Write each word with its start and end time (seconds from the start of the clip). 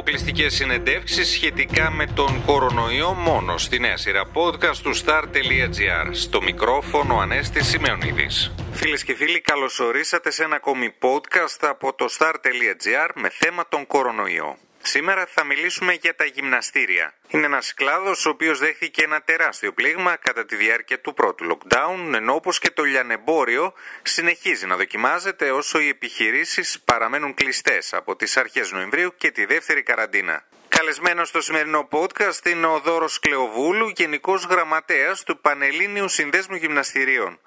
αποκλειστικές 0.00 0.54
συνεντεύξεις 0.54 1.28
σχετικά 1.28 1.90
με 1.90 2.06
τον 2.06 2.44
κορονοϊό 2.46 3.12
μόνο 3.12 3.58
στη 3.58 3.78
νέα 3.78 3.96
σειρά 3.96 4.22
podcast 4.34 4.76
του 4.82 4.96
star.gr. 4.96 6.08
Στο 6.10 6.42
μικρόφωνο 6.42 7.18
Ανέστη 7.18 7.64
Σημεωνίδη. 7.64 8.26
Φίλες 8.72 9.04
και 9.04 9.14
φίλοι, 9.14 9.40
καλωσορίσατε 9.40 10.30
σε 10.30 10.44
ένα 10.44 10.56
ακόμη 10.56 10.94
podcast 11.00 11.58
από 11.60 11.94
το 11.94 12.06
star.gr 12.18 13.08
με 13.14 13.28
θέμα 13.30 13.68
τον 13.68 13.86
κορονοϊό. 13.86 14.56
Σήμερα 14.82 15.26
θα 15.26 15.44
μιλήσουμε 15.44 15.92
για 15.92 16.14
τα 16.14 16.24
γυμναστήρια. 16.24 17.14
Είναι 17.28 17.46
ένας 17.46 17.74
κλάδος 17.74 18.26
ο 18.26 18.28
οποίος 18.30 18.58
δέχθηκε 18.58 19.02
ένα 19.02 19.20
τεράστιο 19.22 19.72
πλήγμα 19.72 20.16
κατά 20.16 20.44
τη 20.44 20.56
διάρκεια 20.56 21.00
του 21.00 21.14
πρώτου 21.14 21.46
lockdown, 21.50 22.14
ενώ 22.14 22.34
όπως 22.34 22.58
και 22.58 22.70
το 22.70 22.82
λιανεμπόριο 22.82 23.72
συνεχίζει 24.02 24.66
να 24.66 24.76
δοκιμάζεται 24.76 25.50
όσο 25.50 25.80
οι 25.80 25.88
επιχειρήσεις 25.88 26.80
παραμένουν 26.84 27.34
κλειστές 27.34 27.94
από 27.94 28.16
τις 28.16 28.36
αρχές 28.36 28.72
Νοεμβρίου 28.72 29.14
και 29.16 29.30
τη 29.30 29.44
δεύτερη 29.44 29.82
καραντίνα. 29.82 30.44
Καλεσμένο 30.80 31.24
στο 31.24 31.40
σημερινό 31.40 31.88
podcast 31.90 32.46
είναι 32.46 32.66
ο 32.66 32.80
Δώρος 32.80 33.18
Κλεοβούλου, 33.18 33.88
Γενικός 33.88 34.44
Γραμματέας 34.44 35.22
του 35.22 35.40
Πανελλήνιου 35.40 36.08
Συνδέσμου 36.08 36.56
Γυμναστηρίων. 36.56 37.38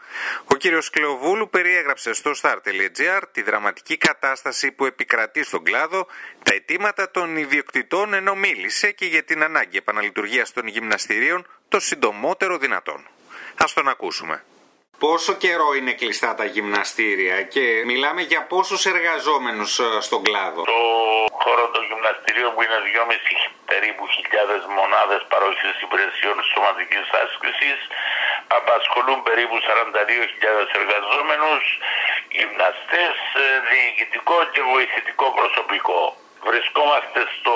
Ο 0.45 0.55
κύριος 0.55 0.89
Κλεοβούλου 0.89 1.49
περιέγραψε 1.49 2.13
στο 2.13 2.31
star.gr 2.41 3.21
τη 3.31 3.41
δραματική 3.41 3.97
κατάσταση 3.97 4.71
που 4.71 4.85
επικρατεί 4.85 5.43
στον 5.43 5.63
κλάδο, 5.63 6.07
τα 6.43 6.53
αιτήματα 6.53 7.11
των 7.11 7.37
ιδιοκτητών 7.37 8.13
ενώ 8.13 8.35
μίλησε 8.35 8.91
και 8.91 9.05
για 9.05 9.23
την 9.23 9.43
ανάγκη 9.43 9.77
επαναλειτουργίας 9.77 10.51
των 10.51 10.67
γυμναστηρίων 10.67 11.47
το 11.67 11.79
συντομότερο 11.79 12.57
δυνατόν. 12.57 13.07
Ας 13.57 13.73
τον 13.73 13.87
ακούσουμε. 13.87 14.43
Πόσο 15.07 15.33
καιρό 15.43 15.69
είναι 15.79 15.93
κλειστά 16.01 16.29
τα 16.39 16.45
γυμναστήρια 16.53 17.37
και 17.53 17.63
μιλάμε 17.89 18.21
για 18.31 18.41
πόσους 18.53 18.81
εργαζόμενους 18.93 19.71
ε, 19.79 19.87
στον 20.05 20.21
κλάδο; 20.27 20.61
Το 20.75 20.81
χώρο 21.43 21.65
των 21.73 21.83
γυμναστηρίων 21.89 22.49
που 22.53 22.61
είναι 22.65 22.79
2,5 22.87 23.13
περίπου 23.71 24.03
χιλιάδες 24.15 24.61
μονάδες 24.79 25.21
παροχής 25.33 25.75
υπηρεσιών 25.85 26.37
σωματικής 26.51 27.05
άσκησης 27.23 27.79
απασχολούν 28.59 29.19
περίπου 29.27 29.55
42.000 29.67 30.71
εργαζόμενους, 30.81 31.63
γυμναστές, 32.37 33.15
ε, 33.43 33.45
διοικητικό 33.69 34.37
και 34.53 34.61
βοηθητικό 34.73 35.25
προσωπικό. 35.39 36.01
Βρισκόμαστε 36.49 37.19
στο 37.35 37.55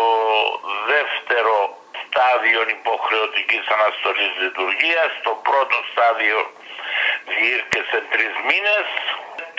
δεύτερο 0.94 1.56
στάδιο 2.04 2.60
υποχρεωτικής 2.78 3.64
αναστολής 3.76 4.32
λειτουργίας. 4.44 5.10
Το 5.28 5.34
πρώτο 5.48 5.78
στάδιο 5.92 6.38
διήρκεσε 7.32 8.00
τρεις 8.12 8.34
μήνες. 8.48 8.88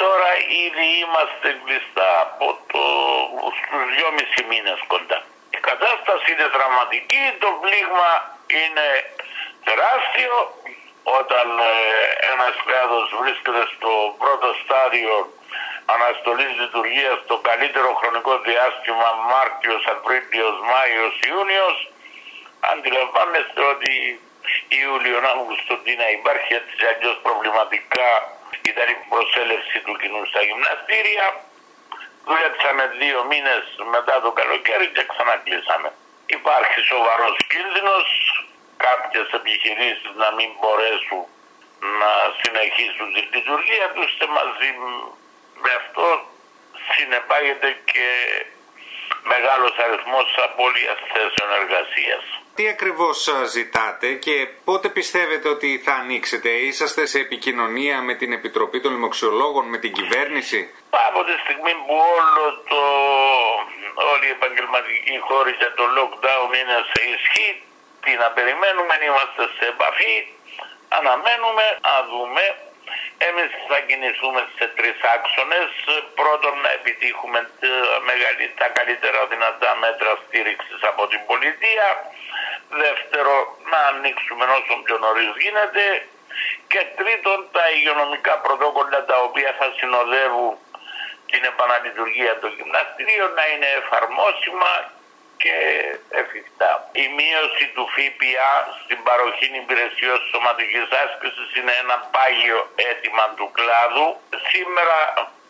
Τώρα 0.03 0.31
ήδη 0.65 0.87
είμαστε 1.03 1.49
κλειστά 1.65 2.11
από 2.27 2.47
το, 2.73 2.83
στους 3.59 3.83
δυόμισι 3.95 4.43
μήνες 4.51 4.81
κοντά. 4.93 5.19
Η 5.57 5.61
κατάσταση 5.71 6.27
είναι 6.33 6.49
δραματική, 6.57 7.25
το 7.43 7.51
πλήγμα 7.63 8.11
είναι 8.61 8.89
τεράστιο. 9.69 10.35
Όταν 11.21 11.47
ε, 11.59 11.75
ένας 12.33 12.55
κλάδος 12.67 13.07
βρίσκεται 13.21 13.65
στο 13.75 13.91
πρώτο 14.23 14.49
στάδιο 14.63 15.15
αναστολής 15.95 16.53
λειτουργίας 16.63 17.17
το 17.31 17.37
καλύτερο 17.49 17.91
χρονικό 18.01 18.33
διάστημα 18.49 19.09
Μάρτιος, 19.31 19.83
Απρίλιος, 19.95 20.57
Μάιος, 20.71 21.15
Ιούνιος 21.29 21.77
αντιλαμβάνεστε 22.73 23.61
ότι 23.75 24.21
Ιούλιο 24.89 25.19
Αύγουστο 25.33 25.75
να 26.03 26.09
υπάρχει 26.19 26.53
έτσι 26.61 26.75
αλλιώς 26.91 27.17
προβληματικά 27.27 28.11
ήταν 28.71 28.87
η 28.95 28.97
προσέλευση 29.11 29.77
του 29.85 29.95
κοινού 30.01 30.23
στα 30.31 30.41
γυμναστήρια. 30.49 31.27
Δουλέψαμε 32.29 32.85
δύο 33.03 33.19
μήνες 33.31 33.65
μετά 33.95 34.15
το 34.25 34.31
καλοκαίρι 34.41 34.87
και 34.95 35.05
ξανακλείσαμε. 35.11 35.89
Υπάρχει 36.39 36.81
σοβαρός 36.93 37.37
κίνδυνος 37.53 38.07
κάποιες 38.87 39.29
επιχειρήσεις 39.41 40.13
να 40.23 40.29
μην 40.37 40.49
μπορέσουν 40.59 41.25
να 42.01 42.13
συνεχίσουν 42.41 43.09
τη 43.15 43.23
λειτουργία 43.35 43.87
τους 43.95 44.11
και 44.19 44.27
μαζί 44.39 44.71
με 45.63 45.71
αυτό 45.81 46.07
συνεπάγεται 46.91 47.71
και 47.91 48.09
μεγάλος 49.33 49.75
αριθμός 49.85 50.29
απώλειας 50.47 50.99
θέσεων 51.13 51.51
εργασίας. 51.61 52.25
Τι 52.59 52.69
ακριβώς 52.69 53.19
ζητάτε 53.57 54.09
και 54.25 54.37
πότε 54.65 54.89
πιστεύετε 54.89 55.49
ότι 55.49 55.69
θα 55.85 55.95
ανοίξετε, 56.03 56.51
είσαστε 56.69 57.07
σε 57.07 57.19
επικοινωνία 57.27 57.97
με 58.09 58.15
την 58.21 58.31
Επιτροπή 58.39 58.81
των 58.81 58.93
Λοιμοξιολόγων, 58.93 59.65
με 59.73 59.79
την 59.79 59.93
κυβέρνηση; 59.99 60.61
Από 61.09 61.21
τη 61.29 61.35
στιγμή 61.43 61.73
που 61.85 61.95
όλο 62.17 62.45
το, 62.71 62.83
όλη 64.13 64.27
η 64.31 64.35
επαγγελματική 64.39 65.17
χώρη 65.29 65.53
για 65.61 65.73
το 65.79 65.85
lockdown 65.97 66.49
είναι 66.61 66.77
σε 66.93 67.01
ισχύ, 67.15 67.49
τι 68.05 68.13
να 68.23 68.29
περιμένουμε, 68.37 68.95
είμαστε 69.07 69.43
σε 69.57 69.65
επαφή, 69.75 70.17
αναμένουμε 70.99 71.65
να 71.89 71.97
δούμε 72.11 72.43
εμείς 73.27 73.51
θα 73.69 73.79
κινηθούμε 73.89 74.41
σε 74.57 74.67
τρεις 74.77 74.99
άξονες. 75.15 75.71
Πρώτον 76.21 76.55
να 76.65 76.71
επιτύχουμε 76.79 77.39
τα 78.61 78.69
καλύτερα 78.79 79.21
δυνατά 79.33 79.71
μέτρα 79.85 80.11
στήριξης 80.23 80.81
από 80.91 81.03
την 81.11 81.21
πολιτεία. 81.31 81.87
Δεύτερο 82.85 83.35
να 83.73 83.81
ανοίξουμε 83.93 84.45
όσο 84.59 84.75
πιο 84.85 84.97
νωρίς 84.99 85.31
γίνεται. 85.43 85.85
Και 86.71 86.83
τρίτον 87.01 87.39
τα 87.53 87.65
υγειονομικά 87.75 88.35
πρωτόκολλα 88.45 89.05
τα 89.11 89.17
οποία 89.27 89.51
θα 89.59 89.67
συνοδεύουν 89.79 90.55
την 91.31 91.43
επαναλειτουργία 91.53 92.39
των 92.39 92.51
γυμναστηρίων 92.57 93.31
να 93.39 93.45
είναι 93.53 93.69
εφαρμόσιμα 93.81 94.73
και 95.43 95.57
εφικτά. 96.21 96.71
Η 97.05 97.07
μείωση 97.19 97.65
του 97.75 97.85
ΦΠΑ 97.95 98.53
στην 98.83 98.99
παροχή 99.09 99.49
υπηρεσιών 99.63 100.19
σωματικής 100.31 100.89
άσκησης 101.03 101.49
είναι 101.59 101.75
ένα 101.83 101.97
πάγιο 102.15 102.61
αίτημα 102.85 103.27
του 103.37 103.47
κλάδου. 103.57 104.09
Σήμερα 104.51 104.99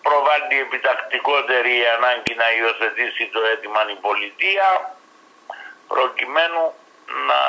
προβάλλει 0.07 0.57
επιτακτικότερη 0.67 1.73
η 1.83 1.87
ανάγκη 1.97 2.35
να 2.43 2.49
υιοθετήσει 2.57 3.25
το 3.35 3.41
αίτημα 3.51 3.81
η 3.95 3.99
πολιτεία 4.07 4.69
προκειμένου 5.95 6.63
να 7.29 7.41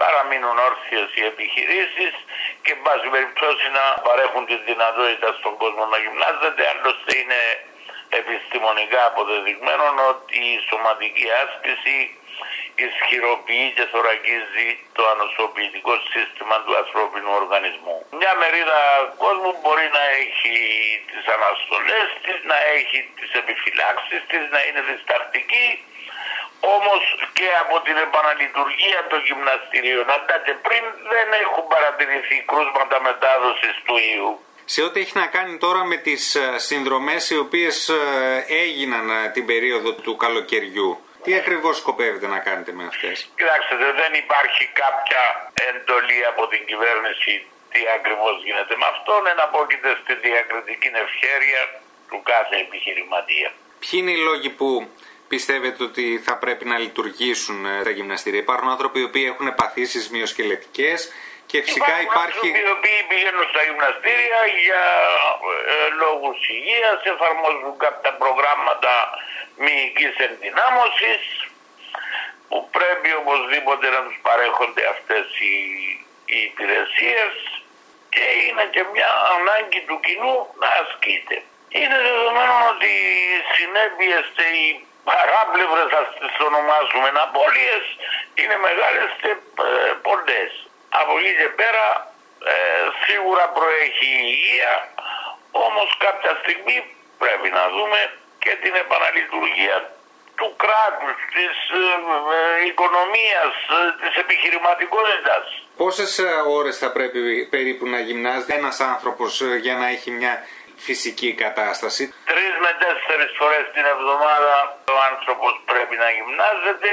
παραμείνουν 0.00 0.58
όρθιες 0.68 1.08
οι 1.16 1.22
επιχειρήσεις 1.32 2.14
και 2.62 2.72
εν 2.76 2.80
πάση 2.84 3.06
περιπτώσει 3.14 3.66
να 3.78 3.84
παρέχουν 4.06 4.44
τη 4.50 4.56
δυνατότητα 4.68 5.28
στον 5.38 5.54
κόσμο 5.62 5.84
να 5.92 5.98
γυμνάζεται. 6.04 6.62
Άλλωστε 6.72 7.12
είναι 7.20 7.40
επιστημονικά 8.22 9.00
αποδεδειγμένο 9.10 9.84
ότι 10.12 10.38
η 10.54 10.58
σωματική 10.68 11.26
άσκηση 11.42 11.96
ισχυροποιεί 12.86 13.68
και 13.76 13.84
θωρακίζει 13.92 14.68
το 14.96 15.02
ανοσοποιητικό 15.14 15.94
σύστημα 16.12 16.56
του 16.64 16.72
ανθρώπινου 16.82 17.32
οργανισμού. 17.42 17.96
Μια 18.20 18.32
μερίδα 18.40 18.80
κόσμου 19.24 19.52
μπορεί 19.60 19.88
να 19.98 20.04
έχει 20.22 20.56
τις 21.10 21.24
αναστολές 21.36 22.08
της, 22.24 22.38
να 22.50 22.58
έχει 22.76 22.98
τις 23.18 23.30
επιφυλάξεις 23.40 24.20
της, 24.30 24.42
να 24.54 24.60
είναι 24.66 24.82
διστακτική, 24.90 25.68
όμως 26.76 27.02
και 27.38 27.48
από 27.62 27.76
την 27.86 27.96
επαναλειτουργία 28.06 29.00
των 29.10 29.20
γυμναστηρίων, 29.26 30.06
αντά 30.16 30.36
πριν 30.66 30.84
δεν 31.12 31.28
έχουν 31.42 31.64
παρατηρηθεί 31.74 32.36
κρούσματα 32.50 32.96
μετάδοσης 33.08 33.76
του 33.86 33.96
ιού 34.14 34.32
σε 34.74 34.82
ό,τι 34.82 35.00
έχει 35.00 35.18
να 35.22 35.26
κάνει 35.26 35.58
τώρα 35.58 35.84
με 35.84 35.96
τις 35.96 36.34
ε, 36.34 36.58
συνδρομές 36.58 37.30
οι 37.30 37.38
οποίες 37.38 37.88
ε, 37.88 38.44
έγιναν 38.48 39.10
ε, 39.10 39.28
την 39.34 39.46
περίοδο 39.46 39.92
του 39.92 40.16
καλοκαιριού. 40.16 40.90
Τι 41.22 41.34
ακριβώς 41.34 41.76
σκοπεύετε 41.76 42.26
να 42.26 42.38
κάνετε 42.38 42.72
με 42.72 42.84
αυτές; 42.84 43.16
Κοιτάξτε, 43.36 43.74
δεν 44.02 44.12
υπάρχει 44.24 44.64
κάποια 44.82 45.22
εντολή 45.70 46.20
από 46.30 46.42
την 46.52 46.62
κυβέρνηση 46.66 47.32
τι 47.72 47.80
ακριβώς 47.96 48.34
γίνεται 48.44 48.74
με 48.80 48.86
αυτόν. 48.94 49.26
Εναπόκειται 49.26 49.90
στη 50.02 50.14
διακριτική 50.26 50.88
ευχέρεια 51.06 51.62
του 52.10 52.18
κάθε 52.32 52.56
επιχειρηματία. 52.66 53.48
Ποιοι 53.82 53.94
είναι 54.02 54.10
οι 54.10 54.22
λόγοι 54.28 54.50
που 54.50 54.68
πιστεύετε 55.28 55.82
ότι 55.82 56.22
θα 56.26 56.34
πρέπει 56.36 56.64
να 56.64 56.78
λειτουργήσουν 56.78 57.66
τα 57.84 57.90
γυμναστήρια; 57.90 58.40
Υπάρχουν 58.40 58.68
άνθρωποι 58.68 59.00
οι 59.00 59.04
οποίοι 59.10 59.26
έχουν 59.32 59.54
παθήσεις 59.54 60.10
μειοσκελετικές 60.10 61.00
και 61.50 61.58
φυσικά 61.66 61.94
υπάρχει... 62.06 62.46
Οι 62.62 62.70
οποίοι 62.76 63.00
πηγαίνουν 63.10 63.44
στα 63.52 63.62
γυμναστήρια 63.66 64.40
για 64.62 64.84
ε, 65.72 65.76
λόγους 66.02 66.38
υγείας, 66.54 66.98
εφαρμόζουν 67.12 67.74
κάποια 67.84 68.12
προγράμματα 68.22 68.92
μυϊκής 69.62 70.14
ενδυνάμωσης 70.28 71.22
που 72.48 72.58
πρέπει 72.76 73.10
οπωσδήποτε 73.20 73.86
να 73.94 74.00
τους 74.06 74.18
παρέχονται 74.26 74.82
αυτές 74.94 75.24
οι, 75.46 75.56
οι 76.32 76.38
υπηρεσίες 76.50 77.32
και 78.14 78.24
είναι 78.44 78.64
και 78.74 78.82
μια 78.92 79.10
ανάγκη 79.36 79.80
του 79.88 79.98
κοινού 80.06 80.36
να 80.62 80.68
ασκείται. 80.82 81.36
Είναι 81.78 81.98
δεδομένο 82.08 82.54
ότι 82.74 82.90
οι 83.32 83.38
συνέπειες 83.56 84.24
και 84.36 84.46
οι 84.58 84.66
παράπλευρες, 85.08 85.90
ας 86.00 86.08
τις 86.18 86.36
ονομάσουμε, 86.48 87.08
απώλειες 87.26 87.84
είναι 88.40 88.56
μεγάλες 88.66 89.10
και 89.22 89.32
ε, 89.68 89.92
πολλές. 90.06 90.52
Από 91.00 91.12
εκεί 91.18 91.32
και 91.40 91.48
πέρα 91.60 91.86
ε, 92.52 92.54
σίγουρα 93.04 93.44
προέχει 93.56 94.08
η 94.18 94.22
υγεία, 94.34 94.74
όμως 95.50 95.88
κάποια 96.06 96.32
στιγμή 96.42 96.78
πρέπει 97.22 97.48
να 97.58 97.64
δούμε 97.74 98.00
και 98.38 98.52
την 98.62 98.74
επαναλειτουργία 98.84 99.76
του 100.38 100.48
κράτους, 100.62 101.16
της 101.34 101.54
ε, 101.82 101.84
ε, 102.36 102.66
οικονομίας, 102.68 103.52
ε, 103.76 103.80
της 104.00 104.14
επιχειρηματικότητας. 104.24 105.44
Πόσες 105.76 106.18
ε, 106.18 106.30
ώρες 106.58 106.78
θα 106.78 106.92
πρέπει 106.92 107.46
περίπου 107.54 107.86
να 107.94 107.98
γυμνάζεται 108.00 108.54
ένας 108.54 108.80
άνθρωπος 108.80 109.40
ε, 109.40 109.56
για 109.64 109.74
να 109.74 109.86
έχει 109.88 110.10
μια 110.10 110.34
φυσική 110.76 111.30
κατάσταση; 111.44 112.02
Τρεις 112.32 112.54
με 112.64 112.72
τέσσερις 112.84 113.30
φορές 113.38 113.64
την 113.74 113.84
εβδομάδα 113.94 114.54
ο 114.96 114.98
άνθρωπος 115.10 115.52
πρέπει 115.70 115.96
να 115.96 116.08
γυμνάζεται 116.16 116.90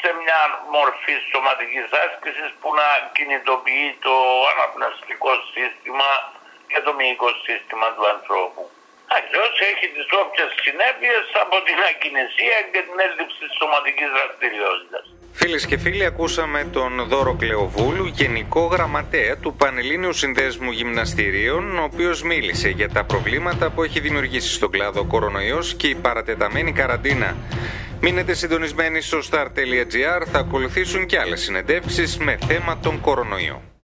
σε 0.00 0.08
μια 0.20 0.40
μορφή 0.76 1.14
σωματικής 1.30 1.88
άσκησης 2.04 2.50
που 2.60 2.68
να 2.80 2.88
κινητοποιεί 3.16 3.88
το 4.06 4.16
αναπνευστικό 4.52 5.32
σύστημα 5.54 6.10
και 6.70 6.78
το 6.86 6.90
μυϊκό 6.98 7.30
σύστημα 7.46 7.86
του 7.94 8.04
ανθρώπου. 8.14 8.62
Αλλιώ 9.16 9.44
έχει 9.70 9.86
τις 9.96 10.08
όποιες 10.22 10.50
συνέπειες 10.64 11.24
από 11.44 11.56
την 11.66 11.78
ακινησία 11.90 12.56
και 12.72 12.80
την 12.86 12.96
έλλειψη 13.06 13.38
τη 13.42 13.48
σωματικής 13.58 14.10
δραστηριότητας. 14.16 15.04
Φίλες 15.40 15.66
και 15.66 15.78
φίλοι, 15.78 16.04
ακούσαμε 16.04 16.60
τον 16.72 16.92
Δώρο 17.10 17.34
Κλεοβούλου, 17.40 18.06
Γενικό 18.06 18.64
Γραμματέα 18.66 19.36
του 19.36 19.54
Πανελλήνιου 19.54 20.12
Συνδέσμου 20.12 20.70
Γυμναστηρίων, 20.70 21.78
ο 21.78 21.82
οποίος 21.82 22.22
μίλησε 22.22 22.68
για 22.68 22.88
τα 22.88 23.04
προβλήματα 23.04 23.70
που 23.70 23.82
έχει 23.82 24.00
δημιουργήσει 24.00 24.52
στον 24.54 24.70
κλάδο 24.70 25.04
κορονοϊός 25.04 25.74
και 25.74 25.86
η 25.86 25.94
παρατεταμένη 25.94 26.72
καραντίνα. 26.72 27.36
Μείνετε 28.00 28.34
συντονισμένοι 28.34 29.00
στο 29.00 29.18
star.gr, 29.30 30.26
θα 30.32 30.38
ακολουθήσουν 30.38 31.06
και 31.06 31.18
άλλες 31.18 31.40
συνεντεύξεις 31.40 32.16
με 32.18 32.38
θέμα 32.46 32.78
τον 32.78 33.00
κορονοϊό. 33.00 33.67